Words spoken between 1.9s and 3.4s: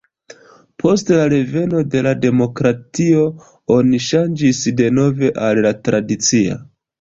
de la demokratio